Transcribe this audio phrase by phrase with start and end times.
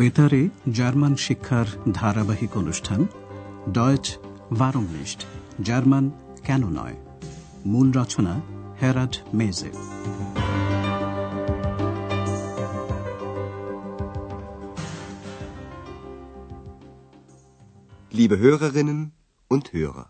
[0.00, 3.06] বেতারে জার্মান শিক্ষার ধারাবাহিক অনুষ্ঠান
[3.72, 4.16] ডয়েচ
[4.58, 5.24] ভারমনিস্ট
[5.62, 6.10] জার্মান
[6.44, 6.96] কেন নয়?
[7.66, 8.40] মূল রচনা
[8.82, 9.70] হেরাড মেজে।
[18.16, 19.00] Liebe Hörerinnen
[19.50, 20.08] und Hörer.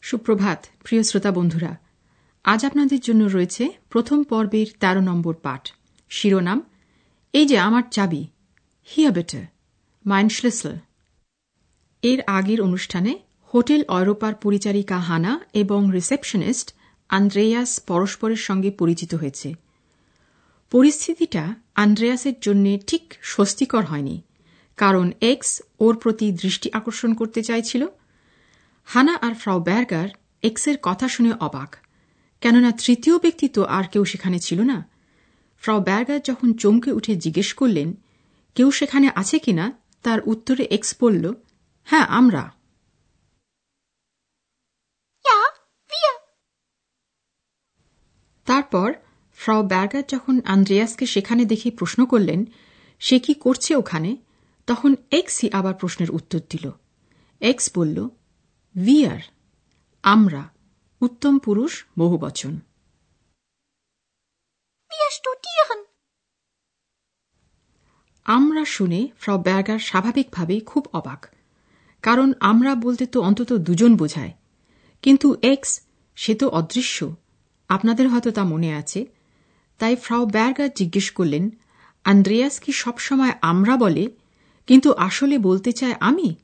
[0.00, 1.76] সুপ্রভাত প্রিয় শ্রোতা বন্ধুরা।
[2.44, 5.72] আজ আপনাদের জন্য রয়েছে প্রথম পর্বের ১৩ নম্বর পাঠ।
[6.08, 6.62] শিরোনাম
[7.34, 8.22] এই যে আমার চাবি
[8.88, 9.42] হিয়া বেটে
[10.04, 10.74] মাইন শ্লেসল
[12.02, 13.12] এর আগের অনুষ্ঠানে
[13.52, 16.68] হোটেল অরোপার পরিচারিকা হানা এবং রিসেপশনিস্ট
[17.10, 19.48] আন্দ্রেয়াস পরস্পরের সঙ্গে পরিচিত হয়েছে।
[20.72, 24.16] পরিস্থিতিটা আন্দ্রেয়াসের জন্য ঠিক স্বস্তিকর হয়নি,
[24.78, 27.82] কারণ এক্স ওর প্রতি দৃষ্টি আকর্ষণ করতে চাইছিল।
[28.88, 30.08] হানা আর ফ্রাউ ব্যার্গার
[30.42, 31.70] এক্সের কথা শুনে অবাক,
[32.42, 34.78] কেননা তৃতীয় ব্যক্তি তো আর কেউ সেখানে ছিল না।
[35.64, 37.94] ফ্রাউ ব্যার্গার যখন চমকে উঠে জিজ্ঞেস করলেন
[38.54, 41.32] কেউ সেখানে আছে কিনা তার উত্তরে এক্স বলল
[41.84, 42.52] হ্যাঁ আমরা।
[48.46, 48.92] তারপর
[49.34, 52.44] ফ্রাউ ব্যার্গার যখন আন্দ্রেয়াসকে সেখানে দেখে প্রশ্ন করলেন
[52.98, 54.16] সে কি করছে ওখানে?
[54.66, 56.70] তখন এক্সই আবার প্রশ্নের উত্তর দিল।
[57.40, 58.08] এক্স বলল
[58.84, 59.20] ভিয়ার
[60.02, 60.42] আমরা
[61.00, 62.60] উত্তম পুরুষ বহু বচন
[68.24, 71.26] আমরা শুনে ফ্রাউ ব্যার্গার স্বাভাবিকভাবেই খুব অবাক।
[72.02, 74.32] কারণ আমরা বলতে তো অন্তত দুজন বোঝায়।
[75.02, 75.80] কিন্তু এক্স
[76.16, 77.16] সে তো অদৃশ্য।
[77.68, 79.06] আপনাদের হয়তো তা মনে আছে।
[79.78, 81.50] তাই ফ্রাউ ব্যার্গার জিজ্ঞেস করলেন
[82.04, 84.10] আন্দ্রেয়াস কি সবসময় আমরা বলে
[84.66, 86.34] কিন্তু আসলে বলতে চায় আমি?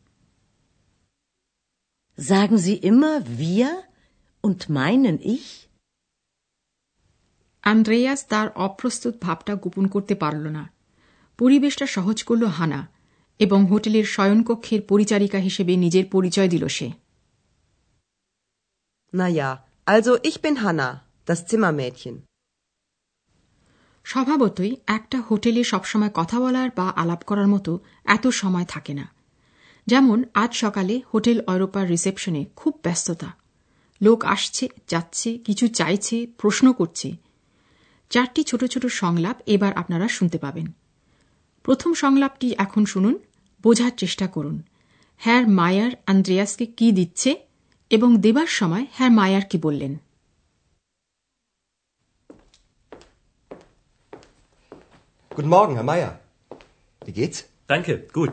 [2.19, 3.69] Sagen Sie immer wir
[4.45, 5.69] und meinen ich?
[7.63, 10.80] Andreas তার অপ্রস্তুত ভাবটা গোপন করতে পারল না।
[11.41, 12.89] পরিবেশটা সহজ করল হানা
[13.39, 16.91] এবং হোটেলের শয়নকক্ষের পরিচারিকা হিসেবে নিজের পরিচয় দিল সে।
[19.15, 19.57] Na ja,
[19.87, 20.95] also ich bin Hanna,
[21.27, 22.15] das Zimmermädchen.
[24.05, 29.09] স্বভাবতই একটা হোটেলে সবসময় কথা বলার বা আলাপ করার মতো এত সময় থাকে না।
[29.87, 33.35] যেমন আজ সকালে হোটেল অরোপার রিসেপশনে খুব ব্যস্ততা।
[34.03, 37.13] লোক আসছে যাচ্ছে কিছু চাইছে প্রশ্ন করছে।
[38.11, 40.67] চারটি ছোট ছোট সংলাপ এবার আপনারা শুনতে পাবেন।
[41.65, 43.15] প্রথম সংলাপটি এখন শুনুন
[43.65, 44.57] বোঝার চেষ্টা করুন
[45.21, 47.31] হ্যার মায়ার আন্দ্রেয়াসকে কি দিচ্ছে
[47.91, 49.93] এবং দেবার সময় হ্যার মায়ার কি বললেন
[55.31, 56.13] Guten Morgen, Herr Meier.
[57.03, 57.39] Wie geht's?
[57.69, 58.33] Danke, gut.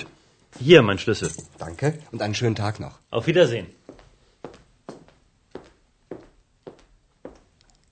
[0.56, 1.30] Hier mein Schlüssel.
[1.58, 2.96] Danke und einen schönen Tag noch.
[3.12, 3.68] Auf Wiedersehen.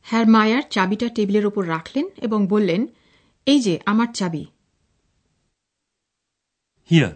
[0.06, 2.81] হ্যার মায়ার চাবিটা টেবিলের ওপর রাখলেন এবং বললেন
[3.47, 4.44] এই যে আমার চাবি
[6.90, 7.07] Hier,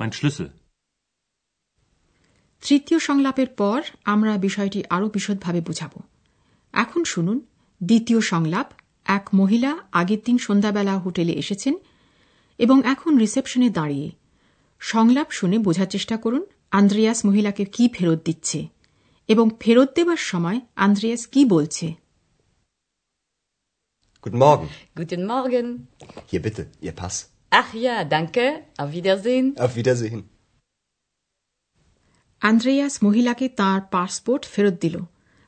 [0.00, 0.48] mein Schlüssel.
[2.62, 5.92] তৃতীয় সংলাপের পর আমরা বিষয়টি আরও বিশদভাবে বুঝাব
[6.74, 7.38] এখন শুনুন
[7.80, 8.68] দ্বিতীয় সংলাপ
[9.06, 11.74] এক মহিলা আগের দিন সন্ধ্যাবেলা হোটেলে এসেছেন
[12.60, 14.08] এবং এখন রিসেপশনে দাঁড়িয়ে
[14.80, 18.60] সংলাপ শুনে বোঝার চেষ্টা করুন আন্দ্রিয়াস মহিলাকে কি ফেরত দিচ্ছে
[19.28, 21.86] এবং ফেরত দেবার সময় আন্দ্রিয়াস কি বলছে
[24.24, 24.68] Guten Morgen.
[24.94, 25.66] Guten Morgen.
[26.26, 27.16] Hier bitte, Ihr Pass.
[27.52, 28.44] Ach ja, danke.
[28.78, 29.46] Auf Wiedersehen.
[29.58, 30.20] Auf Wiedersehen.
[32.42, 34.96] Andreas মহিলাকে তার পাসপোর্ট ফেরত দিল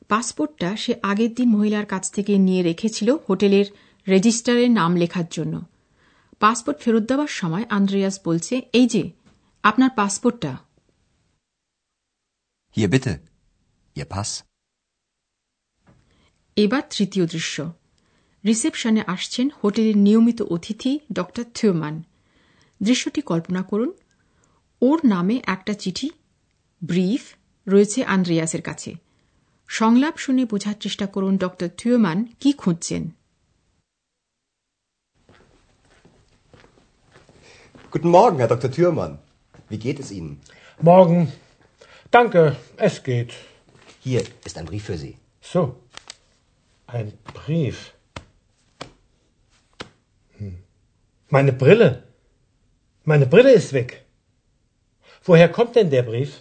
[0.09, 3.67] পাসপোর্টটা সে আগের দিন মহিলার কাছ থেকে নিয়ে রেখেছিল হোটেলের
[4.07, 5.55] রেজিস্টারে নাম লেখার জন্য
[6.41, 9.03] পাসপোর্ট ফেরত দেওয়ার সময় আন্দ্রেয়াস বলছে এই যে
[9.63, 10.51] আপনার পাসপোর্টটা
[12.77, 13.13] Hier bitte,
[13.95, 14.29] Ihr Pass.
[16.57, 17.55] এবার তৃতীয় দৃশ্য
[18.44, 21.18] রিসেপশনে আসছেন হোটেলের নিয়মিত অতিথি ড
[21.54, 21.94] থিওমান
[22.80, 23.90] দৃশ্যটি কল্পনা করুন
[24.82, 26.08] ওর নামে একটা চিঠি
[26.82, 27.22] ব্রিফ
[27.66, 28.90] রয়েছে আন্দ্রেয়াসের কাছে
[29.68, 31.44] সংলাপ শুনে বোঝার চেষ্টা করুন ড
[31.78, 33.04] থিওমান কি খুঁজছেন
[37.92, 38.70] Guten Morgen, Herr Dr.
[38.70, 39.18] Thürmann.
[39.68, 40.40] Wie geht es Ihnen?
[40.80, 41.32] Morgen.
[42.12, 43.32] Danke, es geht.
[44.00, 45.16] Hier ist ein Brief für Sie.
[45.42, 45.60] So.
[46.88, 47.92] Ein Brief.
[51.28, 51.88] Meine Brille.
[53.04, 53.90] Meine Brille ist weg.
[55.26, 56.32] Woher kommt denn der Brief?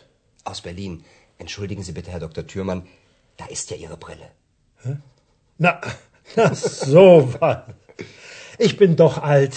[0.44, 0.94] Aus Berlin.
[1.38, 2.44] Entschuldigen Sie bitte, Herr Dr.
[2.48, 2.82] Thürmann.
[3.38, 4.30] Da ist ja Ihre Brille.
[5.58, 5.72] Na,
[6.36, 7.58] na so was.
[8.58, 9.56] Ich bin doch alt.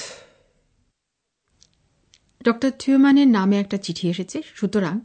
[2.45, 2.49] ড
[2.79, 5.01] থিওমানের নামে একটা চিঠি এসেছে সুতরাং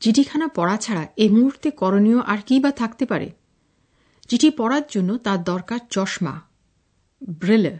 [0.00, 3.28] চিঠিখানা পড়া ছাড়া এই মুহূর্তে করণীয় আর কি বা থাকতে পারে
[4.28, 6.34] চিঠি পড়ার জন্য তার দরকার চশমা
[7.40, 7.78] ব্রেলে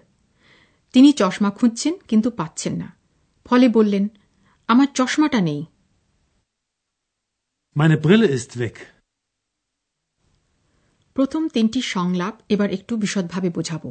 [0.94, 2.90] তিনি চশমা খুঁজছেন কিন্তু পাচ্ছেন না
[3.46, 4.06] ফলে বললেন
[4.70, 5.62] আমার চশমাটা নেই
[7.76, 8.76] Meine Brille ist weg.
[11.16, 13.84] প্রথম তিনটি সংলাপ এবার একটু বিশদভাবে বোঝাব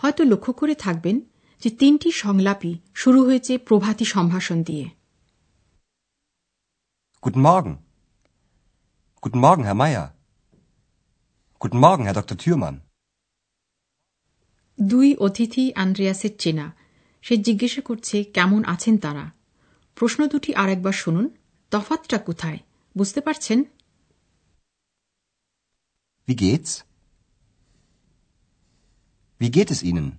[0.00, 1.16] হয়তো লক্ষ্য করে থাকবেন
[1.62, 4.86] যে তিনটি সংলাপই শুরু হয়েছে প্রভাতী সম্ভাষণ দিয়ে
[7.22, 7.74] Guten Morgen.
[9.22, 10.06] Guten Morgen, Herr Meier.
[11.60, 12.36] Guten Morgen, Herr Dr.
[12.42, 12.76] Thürmann.
[14.82, 16.72] দুই অতিথি আন্দ্রেয়াসের চেনা।
[17.22, 19.30] সে জিজ্ঞাসা করছে কেমন আছেন তারা?
[19.94, 21.28] প্রশ্ন দুটি আরেকবার শুনুন।
[21.70, 22.58] তফাতটা কোথায়?
[22.98, 23.62] বুঝতে পারছেন?
[26.28, 26.82] Wie geht's?
[29.40, 30.10] Wie geht es Ihnen?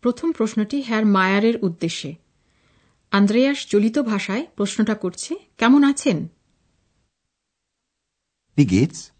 [0.00, 2.14] প্রথম প্রশ্নটি হ্যার মায়ারের উদ্দেশ্যে।
[3.10, 6.28] আন্দ্রেয়াস চলিত ভাষায় প্রশ্নটা করছে কেমন আছেন?
[8.56, 9.17] Wie geht's?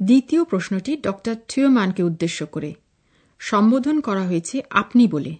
[0.00, 1.06] দ্বিতীয় প্রশ্নটি ড
[1.48, 2.70] থিওম্যানকে উদ্দেশ্য করে
[3.40, 5.32] সম্বোধন করা হয়েছে আপনি বলে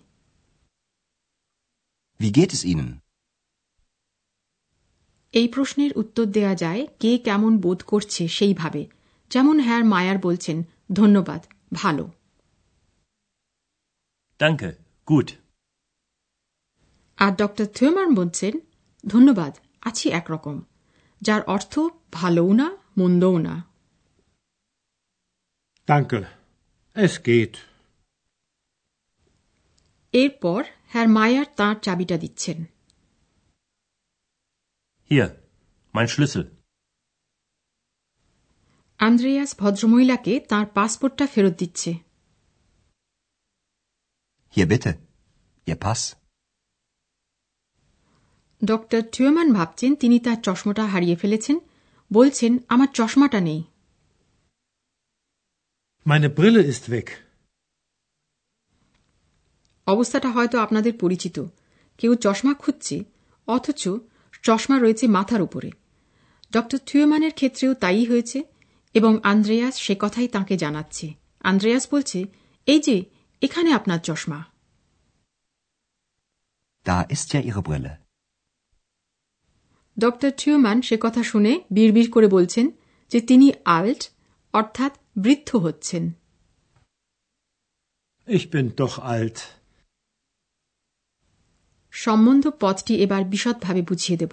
[2.21, 2.91] Wie geht es Ihnen?
[5.35, 8.83] এই প্রশ্নের উত্তর দেয়া যায় কে কেমন বোধ করছে সেইভাবে
[9.31, 11.41] যেমন হ্যার মায়ার বলছেন ধন্যবাদ
[11.75, 12.05] ভালো
[14.41, 14.69] Danke.
[15.09, 15.29] Gut.
[17.19, 17.41] আর ড
[17.75, 18.53] থিওমান বলছেন
[19.05, 20.57] ধন্যবাদ আছি একরকম
[21.23, 21.75] যার অর্থ
[22.13, 22.67] ভালোও না
[22.99, 23.55] মন্দও না
[25.91, 26.19] Danke.
[26.97, 27.55] Es geht.
[30.15, 30.61] এরপর
[30.93, 32.59] হ্যার মায়ার তাঁর চাবিটা দিচ্ছেন
[35.11, 35.29] Hier,
[35.95, 36.43] mein Schlüssel.
[39.01, 41.91] আন্দ্রেয়াস ভদ্রমহিলাকে তার পাসপোর্টটা ফেরত দিচ্ছে
[44.55, 44.91] Hier bitte.
[45.67, 46.01] Ihr Pass.
[48.63, 48.71] ড
[49.13, 51.57] থিওম্যান ভাবছেন তিনি তার চশমাটা হারিয়ে ফেলেছেন
[52.11, 53.61] বলছেন আমার চশমাটা নেই
[56.07, 57.09] Meine Brille ist weg.
[59.87, 61.37] অবস্থাটা হয়তো আপনাদের পরিচিত
[62.01, 62.97] কেউ চশমা খুঁজছে
[63.49, 63.83] অথচ
[64.45, 65.71] চশমা রয়েছে মাথার উপরে
[66.53, 66.57] ড
[66.87, 68.39] থিওম্যানের ক্ষেত্রেও তাই হয়েছে
[68.95, 71.07] এবং আন্দ্রেয়াস সে কথাই তাকে জানাচ্ছে
[71.45, 72.19] আন্দ্রেয়াস বলছে
[72.69, 72.97] এই যে
[73.43, 74.41] এখানে আপনার চশমা
[76.87, 77.93] Da ist ja Ihre Brille.
[79.97, 80.05] ড
[80.39, 82.67] থিওম্যান সে কথা শুনে বিড়বিড় করে বলছেন
[83.11, 83.47] যে তিনি
[83.79, 84.03] আল্ট
[84.55, 86.05] অর্থাৎ বৃদ্ধ হচ্ছেন
[88.29, 89.39] Ich bin doch alt.
[91.93, 94.33] সম্বন্ধ পথটি এবার বিশদভাবে বুঝিয়ে দেব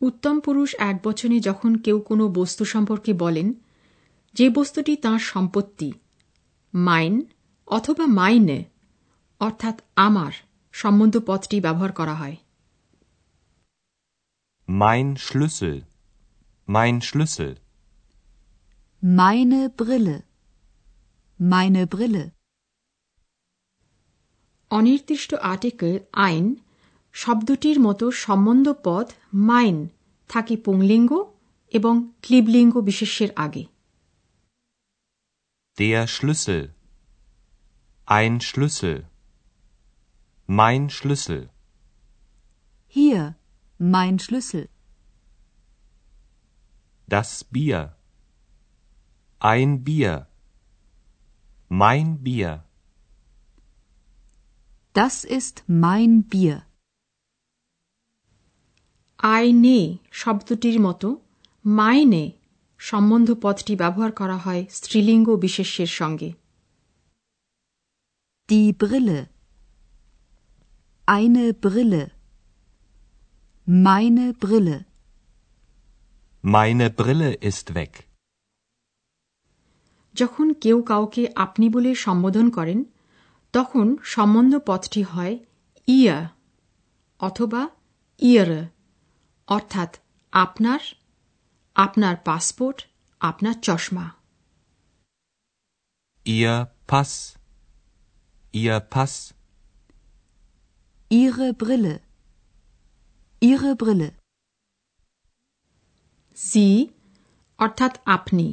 [0.00, 3.48] উত্তম পুরুষ এক বচনে যখন কেউ কোনো বস্তু সম্পর্কে বলেন
[4.34, 5.88] যে বস্তুটি তাঁর সম্পত্তি
[6.74, 7.14] মাইন
[7.68, 8.58] অথবা মাইনে
[9.40, 10.32] অর্থাৎ আমার
[10.74, 12.36] সম্বন্ধ পথটি ব্যবহার করা হয়
[14.68, 15.76] Mein Schlüssel.
[16.68, 17.52] Mein Schlüssel.
[19.02, 20.16] Meine Brille.
[21.40, 22.24] Meine Brille.
[24.70, 25.94] অনির্দিষ্ট আর্টিকেল
[26.26, 26.46] আইন
[27.14, 29.06] শব্দটির মতো সম্বন্ধ পদ
[29.48, 29.76] মাইন
[30.30, 31.10] থাকে পুংলিঙ্গ
[31.74, 33.62] এবং ক্লিবলিঙ্গ বিশেষ্যের আগে
[35.81, 36.73] Der Schlüssel.
[38.05, 39.07] Ein Schlüssel.
[40.47, 41.51] Mein Schlüssel.
[42.87, 43.35] Hier,
[43.77, 44.69] mein Schlüssel.
[47.07, 47.95] Das Bier.
[49.37, 50.27] Ein Bier.
[51.69, 52.65] Mein Bier.
[54.93, 56.57] Das ist mein Bier.
[59.35, 59.79] আইনে
[60.21, 61.07] শব্দটির মতো
[61.79, 62.25] মাইনে
[62.82, 66.30] সম্বন্ধ পদটি ব্যবহার করা হয় স্ত্রীলিঙ্গ বিশেষ্যের সঙ্গে
[68.48, 69.18] Die Brille.
[71.08, 72.02] Eine Brille.
[73.66, 74.76] Meine Brille.
[76.44, 77.92] Meine Brille ist weg.
[80.14, 82.78] যখন কেউ কাউকে আপনি বলে সম্বোধন করেন
[83.54, 85.34] তখন সম্বন্ধ পদটি হয়
[85.88, 86.18] ইয়া
[87.20, 87.62] অথবা
[88.22, 88.50] ইয়ার
[89.48, 89.90] অর্থাৎ
[90.32, 90.80] আপনার
[91.76, 92.78] আপনার পাসপোর্ট
[93.20, 94.06] আপনার চশমা
[96.26, 97.12] Ihr Pass.
[98.54, 99.12] Ihr Pass.
[101.10, 101.94] Ihre Brille.
[103.42, 104.10] Ihre Brille.
[106.36, 106.66] সি
[107.58, 108.46] অর্থাৎ আপনি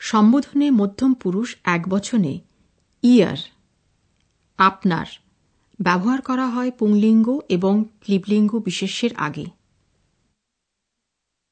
[0.00, 2.34] সম্বোধনে মধ্যম পুরুষ এক বচনে
[3.02, 3.38] ইয়ার
[4.58, 5.06] আপনার
[5.78, 9.46] ব্যবহার করা হয় পুংলিঙ্গ এবং ক্লিবলিঙ্গ বিশেষ্যের আগে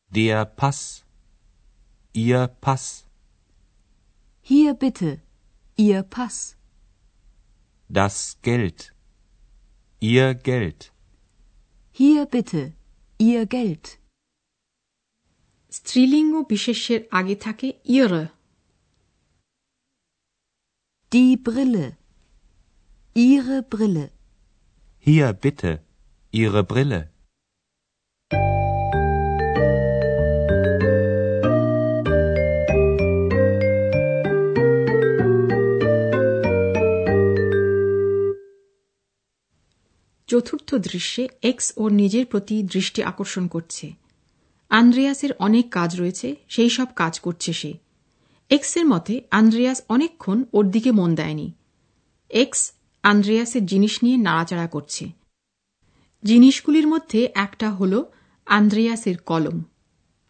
[0.10, 1.06] Der Pass.
[2.14, 3.06] Ihr Pass.
[4.42, 5.22] Hier bitte.
[5.76, 6.56] Ihr Pass.
[7.90, 8.94] Das Geld.
[10.00, 10.94] Ihr Geld.
[11.92, 12.74] Hier bitte.
[13.18, 13.86] Ihr Geld.
[15.78, 18.24] স্ত্রীলিঙ্গ বিশেষ্যের আগে থাকে ইয়রে
[21.12, 21.86] Die Brille.
[23.16, 24.06] Ihre Brille.
[25.08, 25.72] Hier bitte.
[26.42, 27.02] Ihre Brille.
[40.31, 43.93] চতুর্থ দৃশ্যে এক্স ওর নিজের প্রতি দৃষ্টি আকর্ষণ করছে।
[44.71, 47.75] আন্দ্রেয়াসের অনেক কাজ রয়েছে, সেই সব কাজ করছে সে।
[48.51, 51.53] এক্সের মতে, আন্দ্রেয়াস অনেকক্ষণ ওর দিকে মন দেয়নি।
[52.31, 52.73] এক্স
[53.03, 55.11] আন্দ্রেয়াসের জিনিস নিয়ে নাড়াচাড়া করছে।
[56.25, 58.05] জিনিসগুলির মধ্যে একটা হল
[58.47, 59.63] আন্দ্রেয়াসের কলম।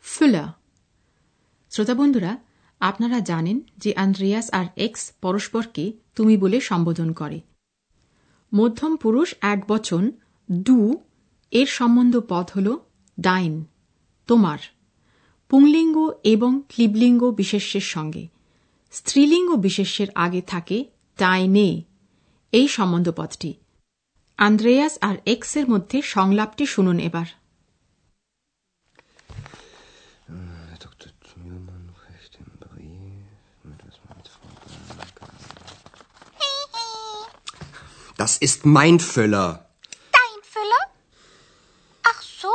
[0.03, 0.55] ফুলা।
[1.71, 2.39] শ্রোতা বন্ধুরা,
[2.81, 7.41] আপনারা জানেন যে আন্দ্রেয়াস আর এক্স পরস্পরকে তুমি বলে সম্বোধন করে।
[8.55, 10.11] মধ্যম পুরুষ এক বচন
[10.63, 10.99] ডু
[11.51, 12.77] এর সম্বন্ধ পদ হল
[13.21, 13.65] ডাইন,
[14.27, 14.59] তোমার।
[15.49, 18.29] পুংলিঙ্গ এবং ক্লিবলিঙ্গ বিশেষ্যের সঙ্গে।
[18.91, 20.85] স্ত্রীলিঙ্গ বিশেষ্যের আগে থাকে
[21.19, 21.83] ডাইনে।
[22.53, 23.55] এই সম্বন্ধ পদটি
[24.39, 27.27] আন্দ্রেয়াস আর এক্সের মধ্যে সংলাপটি শুনুন এবার।
[38.21, 39.49] Das ist mein Füller.
[40.19, 40.83] Dein Füller?
[42.03, 42.55] Ach so,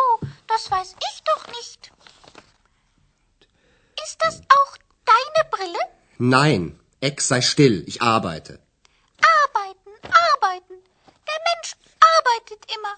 [0.52, 1.82] das weiß ich doch nicht.
[4.04, 4.72] Ist das auch
[5.12, 5.82] deine Brille?
[6.38, 6.62] Nein,
[7.02, 8.54] Ex sei still, ich arbeite.
[9.40, 9.92] Arbeiten,
[10.30, 10.76] arbeiten.
[11.30, 11.70] Der Mensch
[12.14, 12.94] arbeitet immer.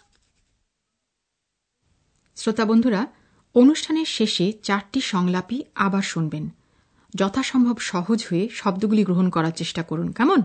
[2.38, 3.02] শ্রোতা বন্ধুরা
[3.56, 6.46] অনুষ্ঠানের শেষে চারটি সংলাপই আবার শুনবেন
[7.14, 10.40] যথাসম্ভব সহজ হয়ে শব্দগুলি গ্রহণ করার চেষ্টা করুন কেমন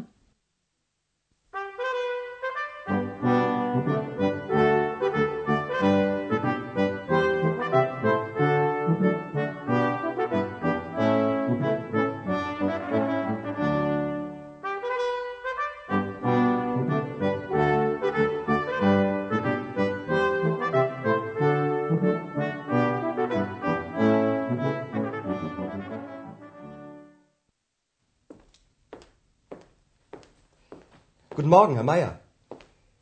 [31.41, 32.19] Guten Morgen, Herr Meier.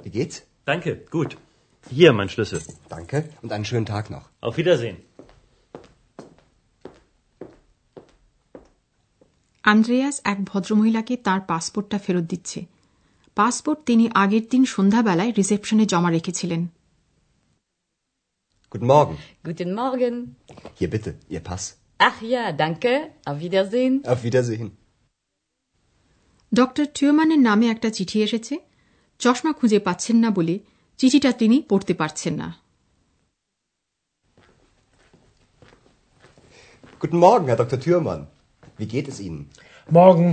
[0.03, 0.43] Wie geht's?
[0.65, 1.37] Danke, gut.
[1.89, 2.61] Hier mein Schlüssel.
[2.89, 4.25] Danke und einen schönen Tag noch.
[4.41, 4.97] Auf Wiedersehen.
[9.73, 12.59] Andreas এক ভদ্রমহিলাকে তার পাসপোর্টটা ফেরত দিচ্ছে
[13.35, 16.61] পাসপোর্ট তিনি আগের দিন সন্ধ্যাবেলায় রিসেপশনে জমা রেখেছিলেন
[18.71, 19.15] Guten Morgen.
[19.47, 20.15] Guten Morgen.
[20.79, 21.63] Hier bitte, Ihr Pass.
[21.97, 22.91] Ach ja, danke.
[23.29, 23.93] Auf Wiedersehen.
[24.13, 24.67] Auf Wiedersehen.
[26.53, 28.55] Doctor টিউমানের নামে একটা চিঠি এসেছে
[29.19, 30.55] চশমা খুঁজে পাচ্ছেন না বলে
[30.99, 32.49] চিঠিটা তিনি পড়তে পারছেন না
[37.01, 37.79] Guten Morgen, Herr Dr.
[37.79, 38.21] Thürmann.
[38.77, 39.41] Wie geht es Ihnen?
[39.89, 40.27] Morgen.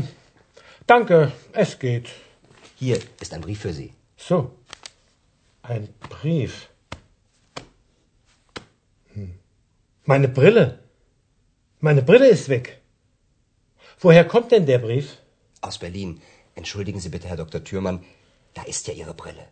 [0.86, 1.16] Danke,
[1.52, 2.06] es geht.
[2.76, 3.90] Hier ist ein Brief für Sie.
[4.16, 4.36] So.
[5.62, 6.52] Ein Brief.
[9.14, 9.32] Hm.
[10.06, 10.64] Meine Brille.
[11.80, 12.66] Meine Brille ist weg.
[14.00, 15.08] Woher kommt denn der Brief?
[15.66, 16.20] Aus Berlin.
[16.54, 17.60] Entschuldigen Sie bitte, Herr Dr.
[17.64, 17.98] Thürmann.
[18.54, 19.46] Da ist ja Ihre Brille.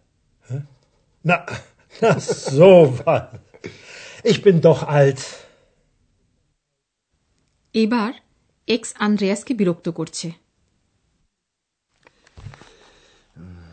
[1.22, 1.36] Na,
[2.00, 3.24] na so was.
[4.24, 5.22] Ich bin doch alt.
[7.84, 8.12] এবার
[8.74, 10.28] এক্স আন্দ্রেয়াসকে বিরক্ত করছে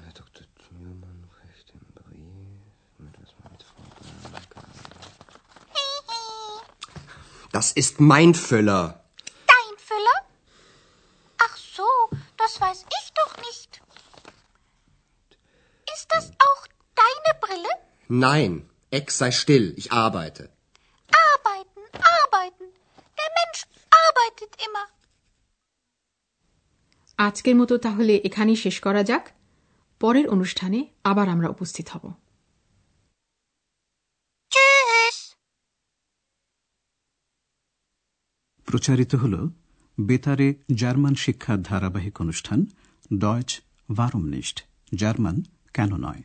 [0.04, 0.46] Herr Dr.
[0.62, 2.62] Thürmann reicht den Brief
[3.04, 3.84] mit was man mit Frau
[7.56, 8.84] Das ist mein Füller.
[18.15, 20.51] Nein, Ex sei still, ich arbeite.
[21.13, 21.81] Arbeiten,
[22.15, 22.65] arbeiten.
[23.19, 23.61] Der Mensch
[24.03, 24.85] arbeitet immer.
[27.19, 29.25] আজকের মতো তাহলে এখানেই শেষ করা যাক
[30.01, 32.05] পরের অনুষ্ঠানে আবার আমরা উপস্থিত হব
[38.69, 39.35] প্রচারিত হল
[39.99, 42.61] বেতারে জার্মান শিক্ষার ধারাবাহিক অনুষ্ঠান
[43.15, 43.51] ডয়েচ
[43.89, 44.57] ভারমনিস্ট
[44.93, 45.37] জার্মান
[45.75, 46.23] কেন নয়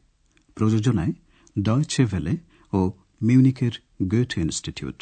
[0.58, 1.14] প্রযোজনায়
[1.58, 2.34] ডয়েচে ভেলে
[2.74, 2.80] ও
[3.22, 3.74] মিউনিকের
[4.04, 5.00] গোয়েট ইনস্টিটিউট